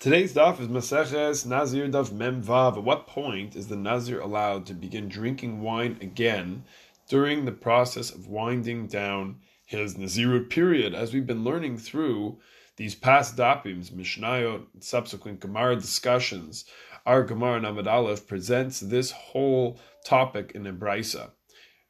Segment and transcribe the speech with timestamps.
[0.00, 2.76] Today's daf is Maseches Nazir Daf Mem Vav.
[2.76, 6.62] At what point is the Nazir allowed to begin drinking wine again
[7.08, 10.94] during the process of winding down his Nazirut period?
[10.94, 12.38] As we've been learning through
[12.76, 16.64] these past dapims, Mishnayot, subsequent Gemara discussions,
[17.04, 21.30] our Gemara Namad Aleph presents this whole topic in a brisa.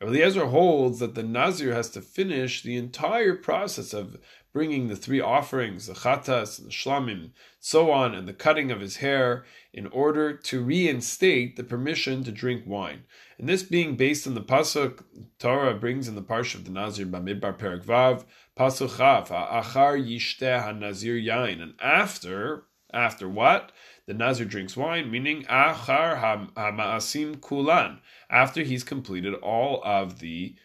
[0.00, 4.16] Eliezer holds that the Nazir has to finish the entire process of
[4.59, 7.30] bringing the three offerings, the chatas, the shlamim,
[7.61, 12.32] so on, and the cutting of his hair, in order to reinstate the permission to
[12.32, 13.05] drink wine.
[13.38, 15.05] And this being based on the pasuk
[15.38, 18.24] Torah brings in the parsha of the Nazir Bamidbar Perek Vav,
[18.59, 23.70] pasuk Chaf, Achar Yishteh HaNazir Yain, and after after what?
[24.06, 26.20] The Nazir drinks wine, meaning Achar
[26.56, 30.56] Hamaasim Kulan, after he's completed all of the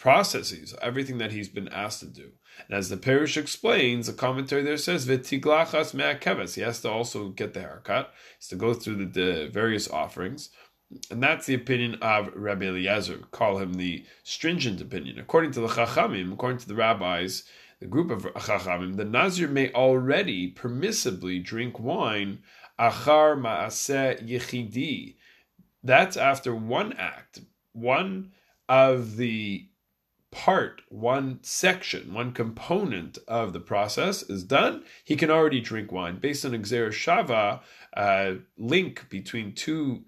[0.00, 2.30] processes, everything that he's been asked to do.
[2.66, 6.54] And as the perush explains, the commentary there says, V'tiglachas me'akeves.
[6.54, 8.06] He has to also get the haircut.
[8.06, 10.48] He has to go through the, the various offerings.
[11.10, 13.18] And that's the opinion of Rabbi Eliezer.
[13.30, 15.18] Call him the stringent opinion.
[15.18, 17.44] According to the Chachamim, according to the rabbis,
[17.78, 22.38] the group of Chachamim, the Nazir may already permissibly drink wine
[22.78, 25.16] achar maaseh yichidi.
[25.84, 27.40] That's after one act,
[27.72, 28.32] one
[28.66, 29.66] of the
[30.30, 36.18] part, one section, one component of the process is done, he can already drink wine.
[36.18, 37.60] Based on gezera shava,
[37.96, 40.04] uh, link between two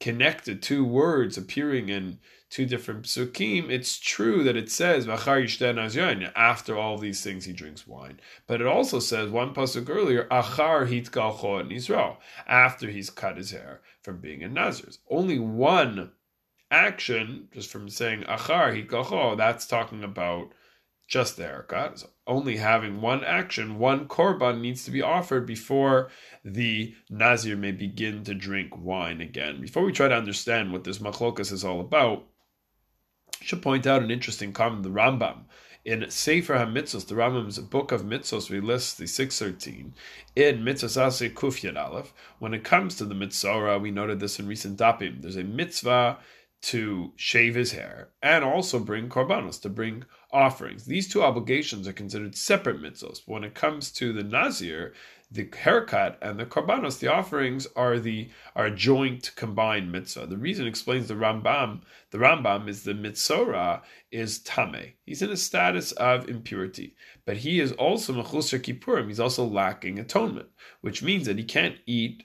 [0.00, 2.18] connected, two words appearing in
[2.50, 8.20] two different psukim, it's true that it says after all these things he drinks wine.
[8.46, 13.50] But it also says one pasuk earlier, achar hitgalcho es nizro, after he's cut his
[13.50, 14.92] hair from being a Nazir.
[15.10, 16.12] Only one
[16.70, 20.52] action, just from saying achar hitgalcho, that's talking about
[21.06, 21.98] just the haircut.
[22.00, 26.10] So only having one action, one korban needs to be offered before
[26.44, 29.60] the Nazir may begin to drink wine again.
[29.60, 32.24] Before we try to understand what this machlokas is all about,
[33.40, 34.82] I should point out an interesting comment.
[34.82, 35.44] The Rambam
[35.84, 39.94] in Sefer HaMitzvos, the Rambam's book of mitzvos, we list the 613
[40.36, 42.12] in Mitzvos Ase Kuf Aleph.
[42.38, 45.22] When it comes to the mitzvah, we noted this in recent dapim.
[45.22, 46.18] There's a mitzvah
[46.60, 50.84] to shave his hair and also bring korbanos, to bring offerings.
[50.84, 53.22] These two obligations are considered separate mitzvos.
[53.26, 54.92] When it comes to the Nazir,
[55.30, 60.26] the haircut and the korbanos, the offerings are the are joint combined mitzvah.
[60.26, 61.82] The reason explains the Rambam.
[62.10, 64.94] The Rambam is the mitzora is tame.
[65.04, 69.08] He's in a status of impurity, but he is also mechusar kippurim.
[69.08, 70.48] He's also lacking atonement,
[70.80, 72.24] which means that he can't eat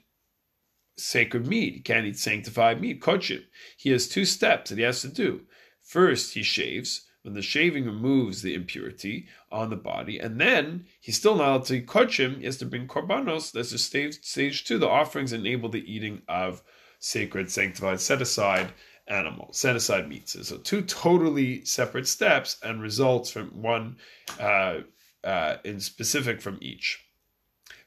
[0.97, 1.73] sacred meat.
[1.73, 3.43] He can't eat sanctified meat, kodshim.
[3.77, 5.41] He has two steps that he has to do.
[5.81, 7.07] First, he shaves.
[7.23, 11.65] When the shaving removes the impurity on the body, and then he's still not allowed
[11.65, 12.39] to kodshim.
[12.39, 13.53] He has to bring korbanos.
[13.53, 14.77] That's just stage, stage two.
[14.77, 16.61] The offerings enable the eating of
[16.99, 18.73] sacred, sanctified, set aside
[19.07, 20.35] animals, set aside meats.
[20.45, 23.97] So two totally separate steps and results from one
[24.37, 24.79] uh,
[25.23, 27.05] uh, in specific from each.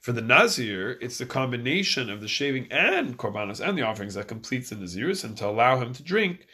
[0.00, 4.28] For the Nazir, it's the combination of the shaving and korbanos and the offerings that
[4.28, 6.46] completes the Nazirus and to allow him to drink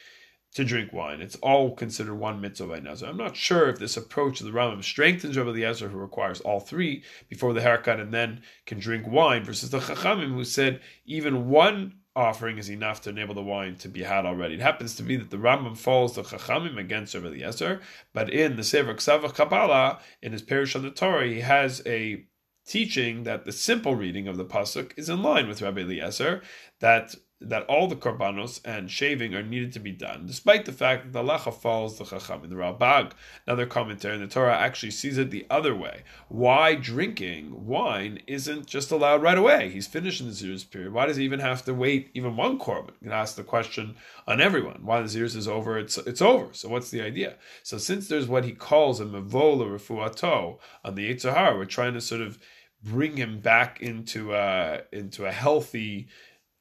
[0.55, 1.21] to drink wine.
[1.23, 3.09] It's all considered one mitzvah by Nazir.
[3.09, 6.61] I'm not sure if this approach of the Rambam strengthens Rabbi Eliezer, who requires all
[6.61, 11.49] three before the haircut and then can drink wine, versus the Chachamim, who said even
[11.49, 14.55] one offering is enough to enable the wine to be had already.
[14.55, 17.81] It happens to be that the Rambam follows the Chachamim against Rabbi Eliezer,
[18.13, 22.27] but in the Sefer Ksav VeHaKabbalah, in his Perush on the Torah, he has a
[22.67, 26.43] teaching that the simple reading of the pasuk is in line with Rabbi Eliezer
[26.81, 27.15] that
[27.49, 31.13] that all the korbanos and shaving are needed to be done, despite the fact that
[31.13, 32.45] the halacha follows the chacham.
[32.45, 33.13] In the Ralbag,
[33.47, 36.03] another commentary in the Torah, actually sees it the other way.
[36.29, 39.71] Why drinking wine isn't just allowed right away?
[39.71, 40.93] He's finished in the Zirus period.
[40.93, 42.93] Why does he even have to wait even one korban?
[43.01, 44.81] You can ask the question on everyone.
[44.85, 46.53] Why the Zirus is over, it's, it's over.
[46.53, 47.37] So what's the idea?
[47.63, 52.01] So since there's what he calls a mevola refuato on the Yetzer we're trying to
[52.01, 52.39] sort of
[52.83, 56.09] bring him back into a, into a healthy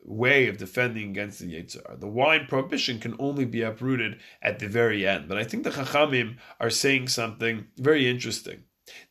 [0.04, 1.98] way of defending against the Yetzer Hara.
[1.98, 5.28] The wine prohibition can only be uprooted at the very end.
[5.28, 8.64] But I think the Chachamim are saying something very interesting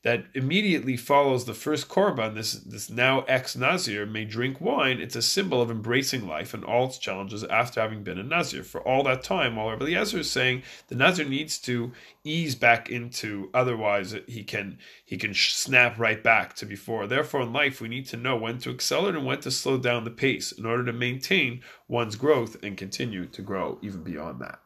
[0.02, 5.00] that immediately follows the first korban, this this now ex Nazir may drink wine.
[5.00, 8.62] It's a symbol of embracing life and all its challenges after having been a Nazir.
[8.62, 11.92] For all that time, while Rabbi Eliezer is saying the Nazir needs to
[12.24, 17.06] ease back into, otherwise he can he can snap right back to before.
[17.06, 20.04] Therefore, in life, we need to know when to accelerate and when to slow down
[20.04, 24.60] the pace in order to maintain one's growth and continue to grow even beyond that.